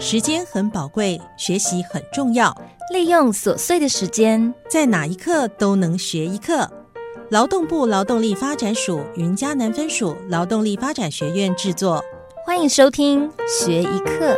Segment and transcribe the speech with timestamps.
[0.00, 2.56] 时间很宝贵，学习很重要。
[2.92, 6.70] 利用琐碎的时间，在哪一刻都能学一课。
[7.30, 12.00] 劳动部劳动力发展署云嘉南分署劳动力发展学院制作，
[12.46, 14.36] 欢迎收听学一课。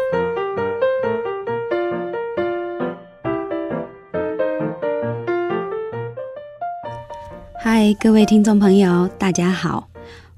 [7.63, 9.89] 嗨，各位听众朋友，大家好，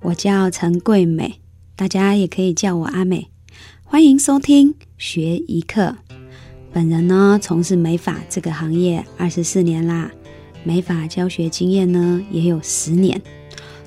[0.00, 1.41] 我叫陈桂美，
[1.77, 3.29] 大家也可以叫我阿美。
[3.84, 5.97] 欢迎收听学一课。
[6.73, 10.09] 本人呢，从事美发这个行业二十四年啦，
[10.62, 13.20] 美发教学经验呢也有十年，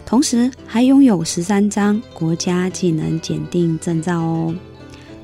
[0.06, 4.54] 同时还拥有十三张国家技能检定证照哦。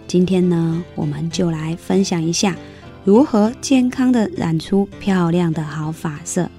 [0.08, 2.56] 今天呢，我们就来分享一下
[3.04, 6.50] 如何健康的染出漂亮的好发色。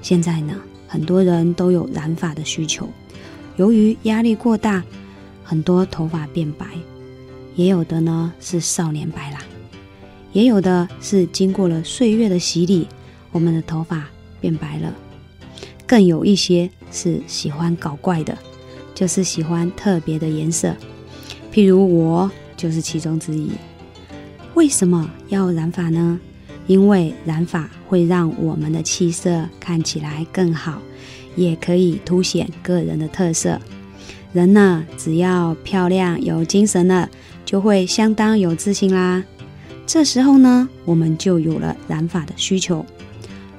[0.00, 0.54] 现在呢，
[0.86, 2.88] 很多人都有染发的需求，
[3.56, 4.80] 由于压力过大，
[5.42, 6.66] 很多头发变白。
[7.54, 9.38] 也有的呢是少年白啦，
[10.32, 12.86] 也有的是经过了岁月的洗礼，
[13.32, 14.06] 我们的头发
[14.40, 14.94] 变白了。
[15.86, 18.38] 更有一些是喜欢搞怪的，
[18.94, 20.74] 就是喜欢特别的颜色，
[21.52, 23.50] 譬如我就是其中之一。
[24.54, 26.18] 为什么要染发呢？
[26.66, 30.80] 因为染发会让我们的气色看起来更好，
[31.34, 33.60] 也可以凸显个人的特色。
[34.32, 37.10] 人呢，只要漂亮有精神了。
[37.50, 39.20] 就会相当有自信啦。
[39.84, 42.86] 这时候呢，我们就有了染发的需求。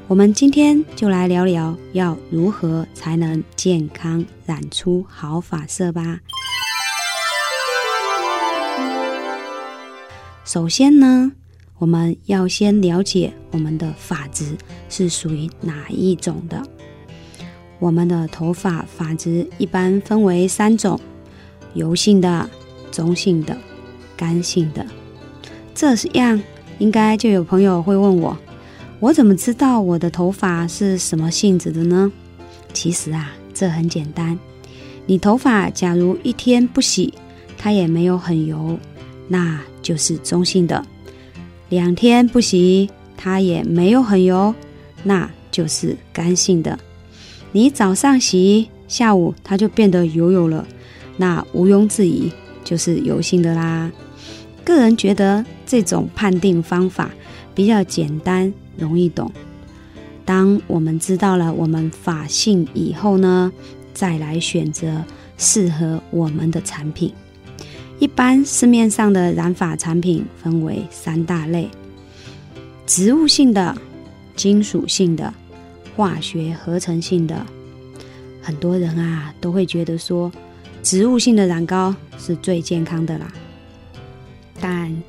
[0.08, 6.22] 我们今天就来聊聊，要如何才能健康染出好发色吧。
[10.46, 11.30] 首先呢，
[11.78, 14.56] 我们要先了解我们的发质
[14.88, 16.64] 是属于哪一种的。
[17.78, 20.98] 我们的头发发质一般分为三种：
[21.74, 22.50] 油性的、
[22.90, 23.58] 中性的。
[24.22, 24.86] 干性的，
[25.74, 26.40] 这样
[26.78, 28.38] 应该就有朋友会问我，
[29.00, 32.12] 我怎么知道我的头发是什么性质的呢？
[32.72, 34.38] 其实啊，这很简单，
[35.08, 37.12] 你头发假如一天不洗，
[37.58, 38.78] 它也没有很油，
[39.28, 40.84] 那就是中性的；
[41.70, 44.54] 两天不洗，它也没有很油，
[45.02, 46.78] 那就是干性的。
[47.52, 50.68] 你早上洗，下午它就变得油油了，
[51.18, 52.32] 那毋庸置疑
[52.64, 53.92] 就是油性的啦。
[54.64, 57.10] 个人觉得这种判定方法
[57.54, 59.32] 比较简单，容易懂。
[60.24, 63.52] 当我们知道了我们发性以后呢，
[63.94, 65.04] 再来选择
[65.38, 67.12] 适合我们的产品。
[68.00, 71.70] 一般市面上的染发产品分为三大类：
[72.86, 73.76] 植物性的、
[74.36, 75.34] 金属性的、
[75.96, 77.46] 化学合成性的。
[78.42, 80.32] 很多人啊都会觉得说，
[80.82, 83.32] 植物性的染膏是最健康的啦。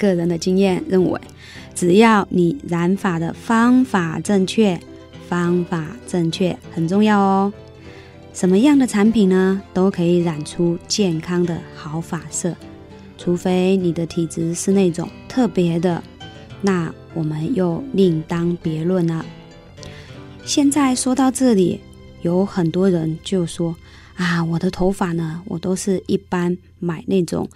[0.02, 1.20] 个人的经验认为，
[1.76, 4.80] 只要你染发的方法正确，
[5.28, 7.52] 方法正确很重要哦。
[8.34, 12.52] 什么样的产品呢，都可以染出健康的好发色，
[13.16, 16.02] 除非你的体质是那种特别的，
[16.60, 19.24] 那我们又另当别论了。
[20.44, 21.78] 现在说到这里，
[22.22, 23.76] 有很多人就说
[24.16, 27.48] 啊，我的头发呢，我都是一般买那种。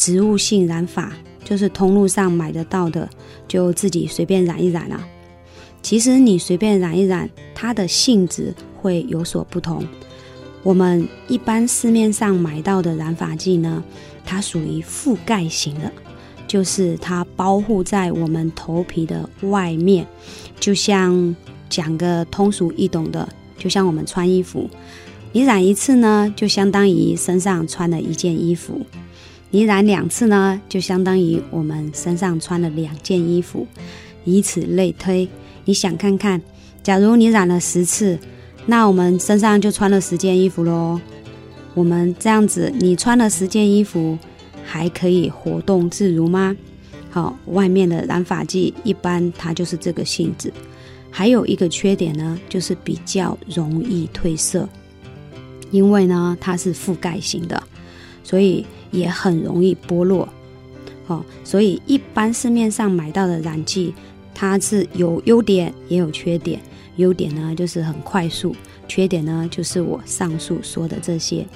[0.00, 1.12] 植物性染发
[1.44, 3.06] 就是通路上买得到的，
[3.46, 5.06] 就自己随便染一染啊。
[5.82, 9.86] 其实你随便染一染，它的性质会有所不同。
[10.62, 13.84] 我们一般市面上买到的染发剂呢，
[14.24, 15.92] 它属于覆盖型的，
[16.48, 20.06] 就是它包护在我们头皮的外面。
[20.58, 21.36] 就像
[21.68, 23.28] 讲个通俗易懂的，
[23.58, 24.66] 就像我们穿衣服，
[25.32, 28.80] 你染一次呢，就相当于身上穿了一件衣服。
[29.52, 33.66] 你染两次呢，就相当于我们身上穿了两件衣服，
[34.24, 35.28] 以此类推。
[35.64, 36.40] 你想看看，
[36.84, 38.16] 假如你染了十次，
[38.66, 41.00] 那我们身上就穿了十件衣服喽。
[41.74, 44.16] 我们这样子，你穿了十件衣服，
[44.64, 46.56] 还可以活动自如吗？
[47.10, 50.52] 好，外面的染发剂一般它就是这个性质。
[51.10, 54.68] 还有一个缺点呢，就是比较容易褪色，
[55.72, 57.60] 因为呢它是覆盖型的，
[58.22, 58.64] 所以。
[58.90, 60.28] 也很容易剥落，
[61.06, 63.94] 哦，所以一般市面上买到的染剂，
[64.34, 66.60] 它是有优点也有缺点。
[66.96, 68.54] 优点呢就是很快速，
[68.86, 71.46] 缺点呢就是我上述说的这些。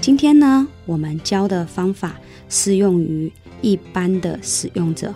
[0.00, 2.16] 今天呢，我们教的方法
[2.48, 3.32] 适用于
[3.62, 5.14] 一般的使用者。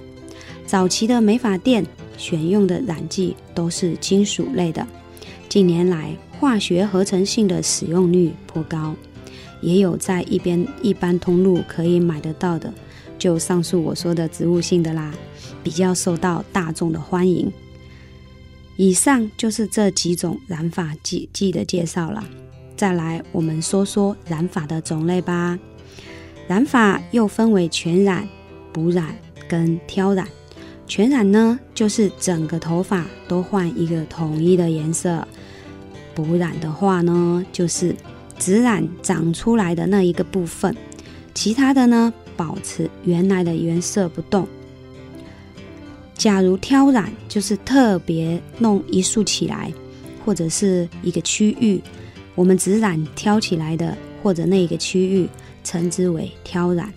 [0.65, 1.85] 早期的美发店
[2.17, 4.87] 选用的染剂都是金属类的，
[5.49, 8.95] 近年来化学合成性的使用率颇高。
[9.61, 12.73] 也有在一边一般通路可以买得到的，
[13.19, 15.13] 就上述我说的植物性的啦，
[15.63, 17.53] 比较受到大众的欢迎。
[18.77, 22.25] 以上就是这几种染发剂剂的介绍了。
[22.77, 25.59] 再来，我们说说染发的种类吧。
[26.47, 28.27] 染发又分为全染、
[28.73, 29.17] 补染
[29.49, 30.29] 跟挑染。
[30.87, 35.27] 全染呢，就是整个头发都换一个统一的颜色；
[36.15, 37.95] 补染的话呢，就是
[38.39, 40.75] 只染长出来的那一个部分，
[41.35, 44.47] 其他的呢保持原来的颜色不动。
[46.15, 49.73] 假如挑染，就是特别弄一束起来，
[50.25, 51.81] 或者是一个区域。
[52.35, 55.29] 我们只染挑起来的，或者那一个区域，
[55.65, 56.93] 称之为挑染。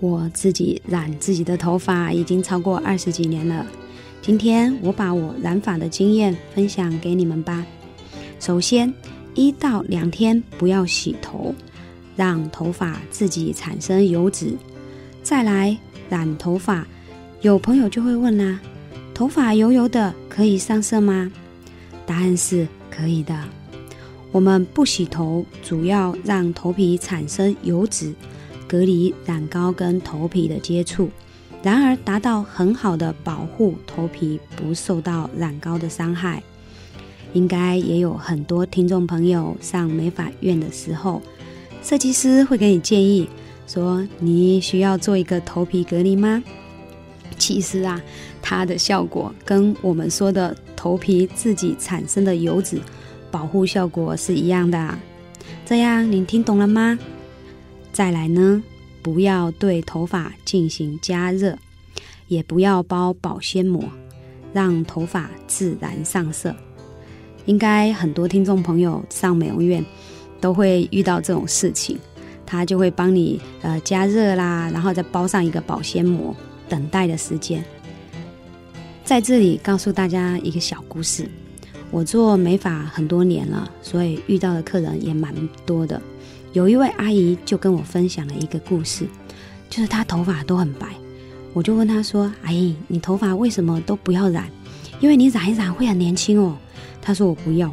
[0.00, 3.66] 我自己染自己的头发已经超过二十几年了。
[4.22, 7.66] 今天我把我染发的经验分享给你们吧。
[8.38, 8.92] 首先，
[9.38, 11.54] 一到两天不要洗头，
[12.16, 14.56] 让头发自己产生油脂。
[15.22, 15.78] 再来
[16.10, 16.84] 染头发，
[17.42, 18.58] 有朋友就会问啦：
[19.14, 21.30] 头发油油的可以上色吗？
[22.04, 23.38] 答案是可以的。
[24.32, 28.12] 我们不洗头，主要让头皮产生油脂，
[28.66, 31.08] 隔离染膏跟头皮的接触，
[31.62, 36.42] 然而达到很好的保护头皮不受到染膏的伤害。
[37.32, 41.22] 应该也有很多听众朋友上美发院的时候，
[41.82, 43.28] 设计师会给你建议
[43.66, 46.42] 说：“你需要做一个头皮隔离吗？”
[47.38, 48.00] 其实啊，
[48.42, 52.80] 它的效果跟我们说的头皮自己产生的油脂。
[53.30, 54.98] 保护效果是一样的，
[55.66, 56.98] 这样您听懂了吗？
[57.92, 58.62] 再来呢，
[59.02, 61.58] 不要对头发进行加热，
[62.26, 63.84] 也不要包保鲜膜，
[64.54, 66.56] 让头发自然上色。
[67.48, 69.82] 应该很多听众朋友上美容院
[70.38, 71.98] 都会遇到这种事情，
[72.44, 76.36] 他就会帮你呃加热啦，然后再包上一个保鲜膜，
[76.68, 77.64] 等待的时间。
[79.02, 81.26] 在这里告诉大家一个小故事。
[81.90, 85.34] 我做美发很多年了，所以遇到的客人也蛮
[85.64, 85.98] 多的。
[86.52, 89.06] 有一位阿姨就跟我分享了一个故事，
[89.70, 90.86] 就是她头发都很白，
[91.54, 94.50] 我就问她说：“阿姨，你头发为什么都不要染？
[95.00, 96.54] 因为你染一染会很年轻哦。”
[97.08, 97.72] 他说：“我不要。”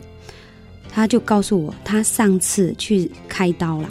[0.90, 3.90] 他就告诉我，他上次去开刀了。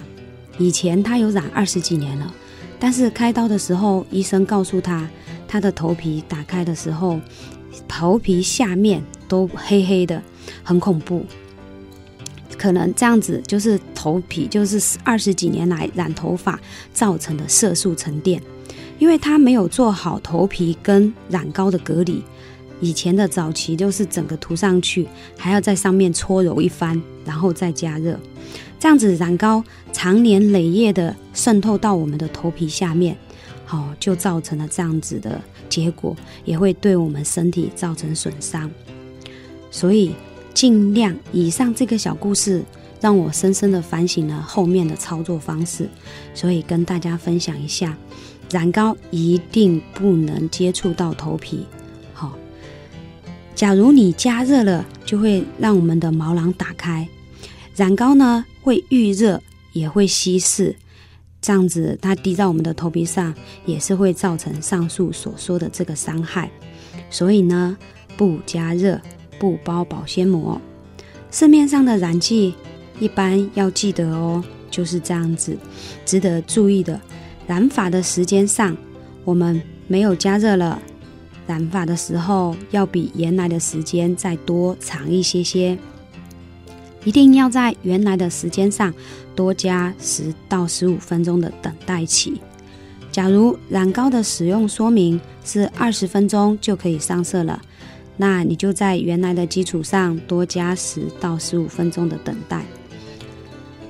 [0.57, 2.35] 以前他有染二十几年了，
[2.79, 5.07] 但是开刀的时候，医生告诉他，
[5.47, 7.21] 他的头皮打开的时候，
[7.87, 9.03] 头皮下面。
[9.27, 10.23] 都黑黑的，
[10.63, 11.25] 很恐怖。
[12.59, 16.61] 可能这样子就是头皮，就是二十几年来染头发
[16.93, 18.41] 造成的色素沉淀，
[18.99, 22.23] 因为他没有做好头皮跟染膏的隔离。
[22.81, 25.07] 以前的早期就是整个涂上去，
[25.37, 28.19] 还要在上面搓揉一番，然后再加热，
[28.79, 33.17] 这样子染膏长年累月的渗透到我们的头皮下面，
[33.65, 38.71] 好就造成了这样子的结果，也会对我们身体造成损伤。
[39.71, 40.13] 所以，
[40.53, 42.63] 尽量以上这个小故事，
[43.01, 45.89] 让我深深的反省了后面的操作方式。
[46.35, 47.97] 所以跟大家分享一下，
[48.51, 51.67] 染膏一定不能接触到头皮。
[53.55, 57.09] 假如你加热了，就会让我们的毛囊打开，
[57.77, 59.43] 染膏呢会遇热
[59.73, 60.75] 也会稀释，
[61.41, 63.35] 这样子它滴在我们的头皮上，
[63.65, 66.51] 也是会造成上述所说的这个伤害。
[67.11, 67.77] 所以呢，
[68.17, 69.01] 不加热。
[69.37, 70.59] 不包保鲜膜，
[71.31, 72.55] 市面上的染剂
[73.01, 75.59] 一般要记得哦，就是这样子。
[76.07, 76.99] 值得注意的，
[77.47, 78.75] 染发的时间上，
[79.25, 80.81] 我们没有加热了，
[81.47, 85.79] 染发的时候要比原来的时间再多长一些些，
[87.05, 88.93] 一定要在原来的时间上
[89.35, 92.41] 多加十到十五分钟的等待期。
[93.13, 97.61] 假如染膏的使用说明是二十分钟就可以上色了。
[98.17, 102.65] 那你就在原来的基础上多加十到十五分钟的等待，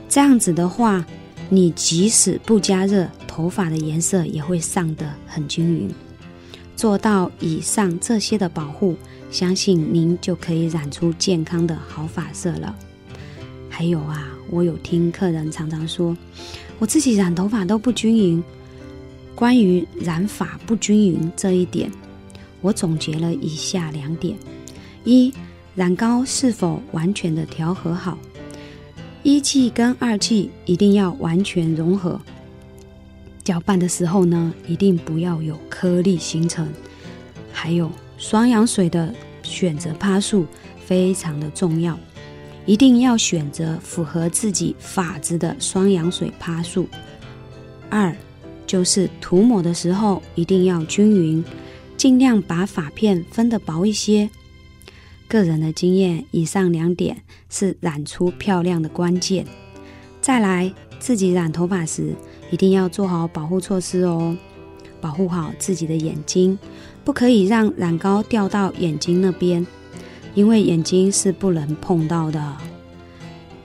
[0.08, 1.04] 这样子的话，
[1.50, 5.94] 你即使不加热，头发的颜色也会上得很均匀。
[6.84, 8.94] 做到以上这些的保护，
[9.30, 12.76] 相信您就可以染出健康的好发色了。
[13.70, 16.14] 还有啊，我有听客人常常说，
[16.78, 18.44] 我自己染头发都不均匀。
[19.34, 21.90] 关于染发不均匀这一点。
[22.60, 24.36] 我总结了以下两点：
[25.04, 25.32] 一、
[25.74, 28.18] 染膏是否完全的调和好；
[29.22, 32.20] 一剂跟二剂一定要完全融合。
[33.44, 36.66] 搅拌的时候呢，一定不要有颗粒形成。
[37.52, 40.46] 还有双氧水的选择趴数
[40.84, 41.98] 非常的重要，
[42.64, 46.88] 一定要选择符合自己发质的双氧水趴数。
[47.90, 48.16] 二、
[48.66, 51.44] 就是涂抹的时候一定要均匀，
[51.96, 54.28] 尽量把发片分得薄一些。
[55.28, 59.46] 个人的经验，以上两点是染出漂亮的关键。
[60.20, 60.72] 再来，
[61.04, 62.14] 自己染头发时
[62.50, 64.34] 一定要做好保护措施哦，
[65.02, 66.58] 保护好自己的眼睛，
[67.04, 69.66] 不可以让染膏掉到眼睛那边，
[70.32, 72.56] 因为眼睛是不能碰到的。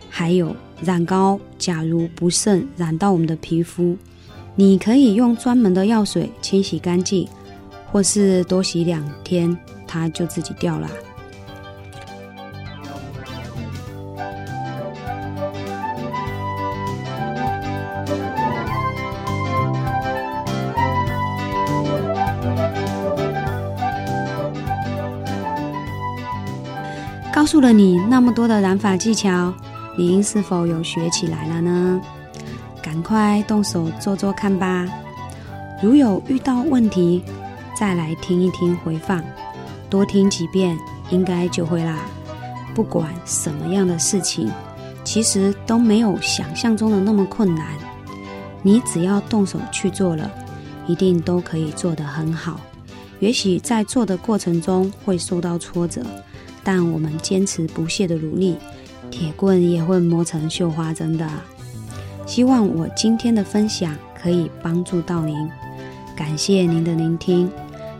[0.09, 3.95] 还有染膏，假如不慎染到我们的皮肤，
[4.55, 7.25] 你可以用专门的药水清洗干净，
[7.89, 10.89] 或是多洗两天，它就自己掉了。
[27.59, 29.53] 了你那么多的染发技巧，
[29.97, 32.01] 您是否有学起来了呢？
[32.81, 34.87] 赶快动手做做看吧！
[35.81, 37.23] 如有遇到问题，
[37.77, 39.23] 再来听一听回放，
[39.89, 40.77] 多听几遍，
[41.09, 41.99] 应该就会啦。
[42.73, 44.49] 不管什么样的事情，
[45.03, 47.65] 其实都没有想象中的那么困难。
[48.61, 50.29] 你只要动手去做了，
[50.87, 52.59] 一定都可以做得很好。
[53.19, 56.01] 也许在做的过程中会受到挫折。
[56.63, 58.57] 但我们坚持不懈的努力，
[59.09, 61.27] 铁棍也会磨成绣花针的。
[62.25, 65.35] 希望我今天的分享可以帮助到您，
[66.15, 67.49] 感谢您的聆听。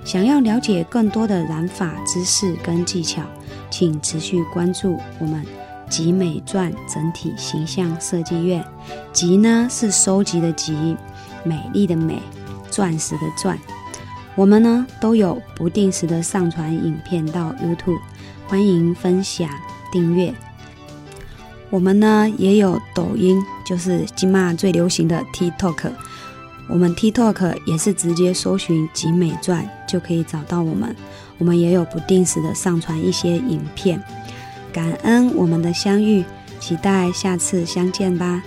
[0.06, 3.24] 想要了解更多的染发知识跟技巧，
[3.70, 5.46] 请持续关注我们
[5.89, 8.63] 集美钻整体形象设计院。
[9.12, 10.96] 集呢是收集的集，
[11.44, 12.20] 美丽的美，
[12.70, 13.58] 钻石的钻。
[14.36, 18.00] 我们呢都有不定时的上传影片到 YouTube。
[18.50, 19.48] 欢迎分享、
[19.91, 20.34] 订阅。
[21.70, 25.91] 我们呢也有抖音，就是今嘛最流行的 TikTok。
[26.68, 30.96] 我们 TikTok 也是直接搜寻“集美传”就可以找到我们。
[31.38, 34.03] 我们也有不定时的上传一些影片。
[34.74, 36.25] 感恩我们的相遇，
[36.60, 38.41] 期待下次相见吧。